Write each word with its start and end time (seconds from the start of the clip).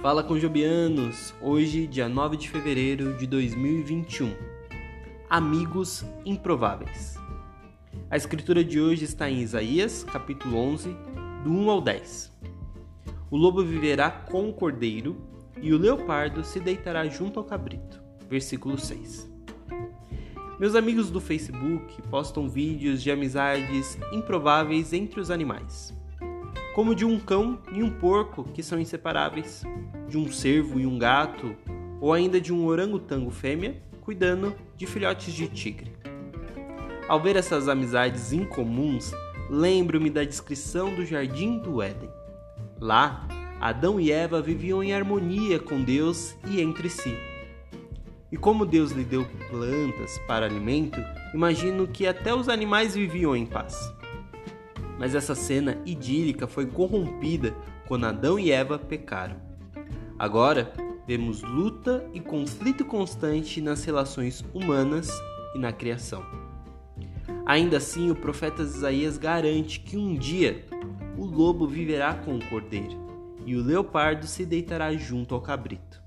Fala 0.00 0.22
com 0.22 0.38
Jobianos, 0.38 1.34
hoje, 1.42 1.84
dia 1.84 2.08
9 2.08 2.36
de 2.36 2.48
fevereiro 2.48 3.18
de 3.18 3.26
2021. 3.26 4.32
Amigos 5.28 6.04
improváveis. 6.24 7.16
A 8.08 8.16
escritura 8.16 8.62
de 8.62 8.80
hoje 8.80 9.04
está 9.04 9.28
em 9.28 9.40
Isaías, 9.40 10.04
capítulo 10.04 10.56
11, 10.56 10.96
do 11.42 11.50
1 11.50 11.70
ao 11.70 11.80
10. 11.80 12.32
O 13.28 13.36
lobo 13.36 13.64
viverá 13.64 14.08
com 14.08 14.48
o 14.48 14.52
cordeiro 14.52 15.16
e 15.60 15.72
o 15.72 15.78
leopardo 15.78 16.44
se 16.44 16.60
deitará 16.60 17.08
junto 17.08 17.40
ao 17.40 17.44
cabrito. 17.44 18.00
Versículo 18.30 18.78
6. 18.78 19.28
Meus 20.60 20.76
amigos 20.76 21.10
do 21.10 21.20
Facebook 21.20 22.00
postam 22.02 22.48
vídeos 22.48 23.02
de 23.02 23.10
amizades 23.10 23.98
improváveis 24.12 24.92
entre 24.92 25.20
os 25.20 25.28
animais 25.28 25.92
como 26.78 26.94
de 26.94 27.04
um 27.04 27.18
cão 27.18 27.58
e 27.72 27.82
um 27.82 27.90
porco 27.90 28.44
que 28.44 28.62
são 28.62 28.78
inseparáveis, 28.78 29.64
de 30.08 30.16
um 30.16 30.30
cervo 30.30 30.78
e 30.78 30.86
um 30.86 30.96
gato, 30.96 31.56
ou 32.00 32.12
ainda 32.12 32.40
de 32.40 32.52
um 32.52 32.64
orangotango 32.66 33.32
fêmea 33.32 33.82
cuidando 34.00 34.54
de 34.76 34.86
filhotes 34.86 35.34
de 35.34 35.48
tigre. 35.48 35.92
Ao 37.08 37.20
ver 37.20 37.34
essas 37.34 37.68
amizades 37.68 38.32
incomuns, 38.32 39.10
lembro-me 39.50 40.08
da 40.08 40.22
descrição 40.22 40.94
do 40.94 41.04
jardim 41.04 41.58
do 41.58 41.82
Éden. 41.82 42.10
Lá, 42.78 43.26
Adão 43.60 43.98
e 43.98 44.12
Eva 44.12 44.40
viviam 44.40 44.80
em 44.80 44.94
harmonia 44.94 45.58
com 45.58 45.82
Deus 45.82 46.36
e 46.48 46.60
entre 46.60 46.88
si. 46.88 47.18
E 48.30 48.36
como 48.36 48.64
Deus 48.64 48.92
lhe 48.92 49.02
deu 49.02 49.26
plantas 49.50 50.16
para 50.28 50.46
alimento, 50.46 51.00
imagino 51.34 51.88
que 51.88 52.06
até 52.06 52.32
os 52.32 52.48
animais 52.48 52.94
viviam 52.94 53.34
em 53.34 53.46
paz 53.46 53.97
mas 54.98 55.14
essa 55.14 55.34
cena 55.34 55.78
idílica 55.86 56.46
foi 56.46 56.66
corrompida 56.66 57.54
quando 57.86 58.06
Adão 58.06 58.38
e 58.38 58.50
Eva 58.50 58.78
pecaram. 58.78 59.36
Agora, 60.18 60.72
vemos 61.06 61.42
luta 61.42 62.04
e 62.12 62.20
conflito 62.20 62.84
constante 62.84 63.60
nas 63.60 63.84
relações 63.84 64.44
humanas 64.52 65.08
e 65.54 65.58
na 65.58 65.72
criação. 65.72 66.22
Ainda 67.46 67.78
assim, 67.78 68.10
o 68.10 68.14
profeta 68.14 68.62
Isaías 68.62 69.16
garante 69.16 69.80
que 69.80 69.96
um 69.96 70.14
dia 70.14 70.66
o 71.16 71.24
lobo 71.24 71.66
viverá 71.66 72.14
com 72.14 72.36
o 72.36 72.44
cordeiro 72.46 73.08
e 73.46 73.56
o 73.56 73.62
leopardo 73.62 74.26
se 74.26 74.44
deitará 74.44 74.92
junto 74.92 75.34
ao 75.34 75.40
cabrito. 75.40 76.02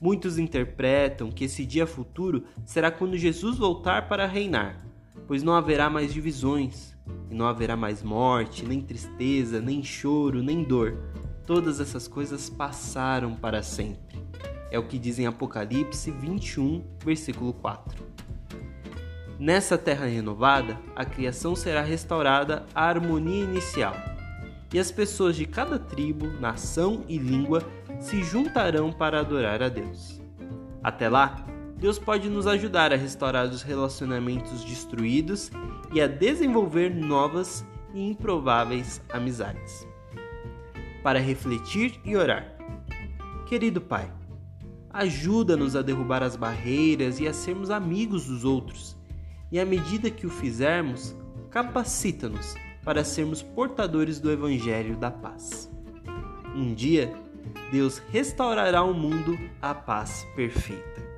Muitos 0.00 0.38
interpretam 0.38 1.30
que 1.30 1.44
esse 1.44 1.64
dia 1.64 1.86
futuro 1.86 2.44
será 2.64 2.90
quando 2.90 3.16
Jesus 3.16 3.58
voltar 3.58 4.08
para 4.08 4.26
reinar, 4.26 4.84
pois 5.28 5.42
não 5.42 5.52
haverá 5.52 5.90
mais 5.90 6.12
divisões, 6.12 6.96
e 7.30 7.34
não 7.34 7.46
haverá 7.46 7.76
mais 7.76 8.02
morte, 8.02 8.64
nem 8.64 8.80
tristeza, 8.80 9.60
nem 9.60 9.84
choro, 9.84 10.42
nem 10.42 10.64
dor. 10.64 10.98
Todas 11.46 11.80
essas 11.80 12.08
coisas 12.08 12.48
passaram 12.48 13.34
para 13.34 13.62
sempre. 13.62 14.18
É 14.70 14.78
o 14.78 14.86
que 14.86 14.98
diz 14.98 15.18
em 15.18 15.26
Apocalipse 15.26 16.10
21, 16.10 16.82
versículo 17.04 17.52
4. 17.52 18.02
Nessa 19.38 19.76
terra 19.76 20.06
renovada, 20.06 20.80
a 20.96 21.04
criação 21.04 21.54
será 21.54 21.82
restaurada 21.82 22.66
à 22.74 22.88
harmonia 22.88 23.44
inicial, 23.44 23.94
e 24.72 24.78
as 24.78 24.90
pessoas 24.90 25.36
de 25.36 25.44
cada 25.46 25.78
tribo, 25.78 26.26
nação 26.40 27.04
e 27.06 27.18
língua 27.18 27.62
se 28.00 28.22
juntarão 28.22 28.92
para 28.92 29.20
adorar 29.20 29.62
a 29.62 29.68
Deus. 29.68 30.20
Até 30.82 31.08
lá, 31.08 31.46
Deus 31.78 31.96
pode 31.96 32.28
nos 32.28 32.48
ajudar 32.48 32.92
a 32.92 32.96
restaurar 32.96 33.46
os 33.46 33.62
relacionamentos 33.62 34.64
destruídos 34.64 35.50
e 35.92 36.00
a 36.00 36.08
desenvolver 36.08 36.92
novas 36.92 37.64
e 37.94 38.10
improváveis 38.10 39.00
amizades. 39.10 39.86
Para 41.04 41.20
refletir 41.20 42.00
e 42.04 42.16
orar. 42.16 42.52
Querido 43.46 43.80
Pai, 43.80 44.12
ajuda-nos 44.90 45.76
a 45.76 45.82
derrubar 45.82 46.22
as 46.22 46.34
barreiras 46.34 47.20
e 47.20 47.28
a 47.28 47.32
sermos 47.32 47.70
amigos 47.70 48.26
dos 48.26 48.44
outros, 48.44 48.96
e 49.50 49.60
à 49.60 49.64
medida 49.64 50.10
que 50.10 50.26
o 50.26 50.30
fizermos, 50.30 51.14
capacita-nos 51.48 52.56
para 52.84 53.04
sermos 53.04 53.40
portadores 53.40 54.18
do 54.18 54.32
Evangelho 54.32 54.96
da 54.96 55.12
paz. 55.12 55.70
Um 56.56 56.74
dia, 56.74 57.14
Deus 57.70 57.98
restaurará 58.10 58.82
o 58.82 58.92
mundo 58.92 59.38
à 59.62 59.72
paz 59.74 60.26
perfeita. 60.34 61.17